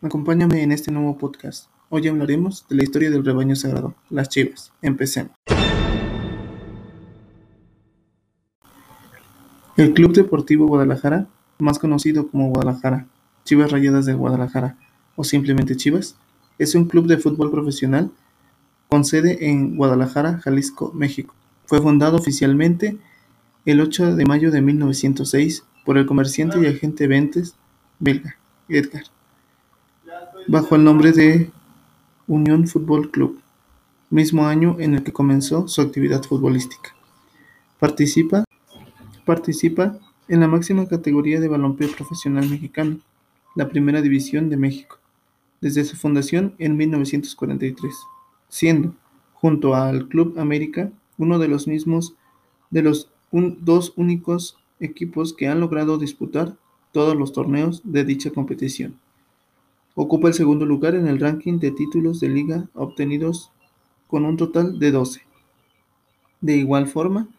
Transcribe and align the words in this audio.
Acompáñame 0.00 0.62
en 0.62 0.72
este 0.72 0.90
nuevo 0.90 1.18
podcast. 1.18 1.68
Hoy 1.90 2.08
hablaremos 2.08 2.66
de 2.70 2.76
la 2.76 2.84
historia 2.84 3.10
del 3.10 3.22
rebaño 3.22 3.54
sagrado, 3.54 3.94
las 4.08 4.30
chivas. 4.30 4.72
Empecemos. 4.80 5.32
El 9.76 9.92
Club 9.92 10.14
Deportivo 10.14 10.66
Guadalajara, 10.66 11.26
más 11.58 11.78
conocido 11.78 12.28
como 12.30 12.48
Guadalajara, 12.48 13.08
Chivas 13.44 13.70
Rayadas 13.70 14.06
de 14.06 14.14
Guadalajara 14.14 14.78
o 15.16 15.22
simplemente 15.22 15.76
Chivas, 15.76 16.16
es 16.58 16.74
un 16.74 16.86
club 16.86 17.06
de 17.06 17.18
fútbol 17.18 17.50
profesional 17.50 18.10
con 18.88 19.04
sede 19.04 19.50
en 19.50 19.76
Guadalajara, 19.76 20.38
Jalisco, 20.38 20.92
México. 20.94 21.34
Fue 21.66 21.82
fundado 21.82 22.16
oficialmente 22.16 22.96
el 23.66 23.82
8 23.82 24.16
de 24.16 24.24
mayo 24.24 24.50
de 24.50 24.62
1906 24.62 25.64
por 25.84 25.98
el 25.98 26.06
comerciante 26.06 26.58
y 26.58 26.66
agente 26.66 27.06
Ventes 27.06 27.54
belga 27.98 28.36
Edgar, 28.68 29.04
bajo 30.48 30.76
el 30.76 30.84
nombre 30.84 31.10
de 31.10 31.50
Unión 32.28 32.68
Fútbol 32.68 33.10
Club, 33.10 33.40
mismo 34.10 34.46
año 34.46 34.76
en 34.78 34.94
el 34.94 35.02
que 35.02 35.12
comenzó 35.12 35.66
su 35.66 35.80
actividad 35.80 36.22
futbolística. 36.22 36.94
Participa, 37.80 38.44
participa 39.24 39.98
en 40.28 40.40
la 40.40 40.46
máxima 40.46 40.86
categoría 40.86 41.40
de 41.40 41.48
balompié 41.48 41.88
profesional 41.88 42.48
mexicano, 42.48 42.98
la 43.56 43.68
Primera 43.68 44.02
División 44.02 44.48
de 44.48 44.56
México, 44.56 44.98
desde 45.60 45.84
su 45.84 45.96
fundación 45.96 46.54
en 46.58 46.76
1943, 46.76 47.94
siendo, 48.48 48.94
junto 49.34 49.74
al 49.74 50.06
Club 50.06 50.38
América, 50.38 50.90
uno 51.18 51.40
de 51.40 51.48
los 51.48 51.66
mismos 51.66 52.14
de 52.70 52.82
los 52.82 53.10
dos 53.32 53.92
únicos 53.96 54.56
equipos 54.78 55.32
que 55.32 55.48
han 55.48 55.58
logrado 55.58 55.98
disputar 55.98 56.56
todos 56.92 57.16
los 57.16 57.32
torneos 57.32 57.80
de 57.84 58.04
dicha 58.04 58.30
competición. 58.30 58.96
Ocupa 59.98 60.28
el 60.28 60.34
segundo 60.34 60.66
lugar 60.66 60.94
en 60.94 61.08
el 61.08 61.18
ranking 61.18 61.58
de 61.58 61.70
títulos 61.70 62.20
de 62.20 62.28
liga 62.28 62.68
obtenidos 62.74 63.50
con 64.06 64.26
un 64.26 64.36
total 64.36 64.78
de 64.78 64.90
12. 64.90 65.22
De 66.42 66.54
igual 66.54 66.86
forma, 66.86 67.30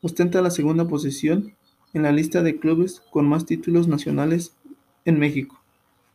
ostenta 0.00 0.40
la 0.40 0.50
segunda 0.50 0.88
posición 0.88 1.52
en 1.92 2.04
la 2.04 2.12
lista 2.12 2.42
de 2.42 2.58
clubes 2.58 3.02
con 3.10 3.28
más 3.28 3.44
títulos 3.44 3.88
nacionales 3.88 4.56
en 5.04 5.18
México, 5.18 5.60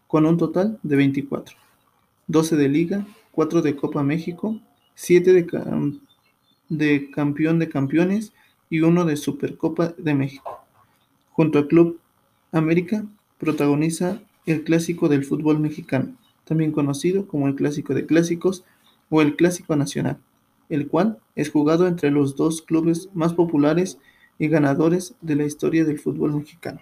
con 0.08 0.26
un 0.26 0.40
total 0.40 0.80
de 0.82 0.96
24. 0.96 1.56
12 2.26 2.56
de 2.56 2.70
liga, 2.70 3.06
4 3.32 3.62
de 3.62 3.76
Copa 3.76 4.02
México, 4.02 4.60
7 4.96 5.32
de, 5.32 5.94
de 6.70 7.12
campeón 7.12 7.60
de 7.60 7.70
campeones 7.70 8.34
y 8.68 8.80
1 8.80 9.06
de 9.06 9.16
Supercopa 9.16 9.94
de 9.96 10.16
México. 10.16 10.60
Junto 11.34 11.60
al 11.60 11.68
Club 11.68 12.00
América, 12.52 13.06
protagoniza 13.38 14.24
el 14.46 14.64
clásico 14.64 15.10
del 15.10 15.26
fútbol 15.26 15.60
mexicano, 15.60 16.16
también 16.44 16.72
conocido 16.72 17.28
como 17.28 17.48
el 17.48 17.56
clásico 17.56 17.94
de 17.94 18.06
clásicos 18.06 18.64
o 19.10 19.22
el 19.22 19.36
clásico 19.36 19.76
nacional, 19.76 20.18
el 20.70 20.88
cual 20.88 21.20
es 21.36 21.50
jugado 21.50 21.88
entre 21.88 22.12
los 22.12 22.36
dos 22.36 22.62
clubes 22.62 23.10
más 23.14 23.34
populares 23.34 23.98
y 24.40 24.48
ganadores 24.48 25.16
de 25.22 25.36
la 25.36 25.46
historia 25.46 25.86
del 25.86 26.00
fútbol 26.00 26.36
mexicano. 26.36 26.82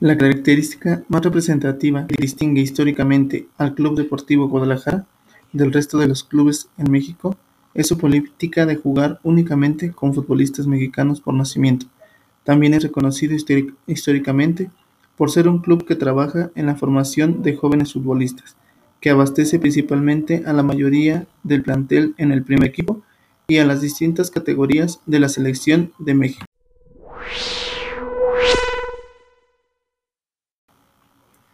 La 0.00 0.18
característica 0.18 1.04
más 1.08 1.22
representativa 1.22 2.08
que 2.08 2.16
distingue 2.18 2.60
históricamente 2.60 3.46
al 3.56 3.74
Club 3.74 3.96
Deportivo 3.96 4.48
Guadalajara 4.48 5.06
del 5.52 5.72
resto 5.72 5.98
de 5.98 6.08
los 6.08 6.24
clubes 6.24 6.68
en 6.76 6.90
México 6.90 7.36
es 7.74 7.86
su 7.86 7.96
política 7.98 8.66
de 8.66 8.76
jugar 8.76 9.20
únicamente 9.22 9.92
con 9.92 10.12
futbolistas 10.12 10.66
mexicanos 10.66 11.20
por 11.20 11.34
nacimiento. 11.34 11.86
También 12.44 12.74
es 12.74 12.82
reconocido 12.82 13.36
históricamente 13.86 14.70
por 15.16 15.30
ser 15.30 15.48
un 15.48 15.60
club 15.60 15.86
que 15.86 15.94
trabaja 15.94 16.50
en 16.54 16.66
la 16.66 16.74
formación 16.74 17.42
de 17.42 17.54
jóvenes 17.54 17.92
futbolistas, 17.92 18.56
que 19.00 19.10
abastece 19.10 19.58
principalmente 19.58 20.42
a 20.46 20.52
la 20.52 20.62
mayoría 20.62 21.26
del 21.42 21.62
plantel 21.62 22.14
en 22.18 22.32
el 22.32 22.42
primer 22.42 22.68
equipo 22.68 23.02
y 23.46 23.58
a 23.58 23.64
las 23.64 23.80
distintas 23.80 24.30
categorías 24.30 25.00
de 25.06 25.20
la 25.20 25.28
selección 25.28 25.92
de 25.98 26.14
México. 26.14 26.46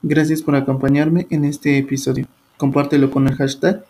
Gracias 0.02 0.42
por 0.42 0.54
acompañarme 0.54 1.26
en 1.30 1.44
este 1.44 1.76
episodio. 1.76 2.26
Compártelo 2.56 3.10
con 3.10 3.26
el 3.26 3.34
hashtag 3.34 3.84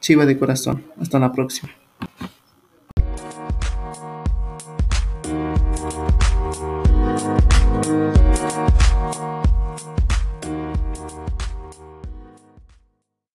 Chiva 0.00 0.24
de 0.24 0.38
Corazón. 0.38 0.84
Hasta 0.98 1.18
la 1.18 1.32
próxima. 1.32 1.70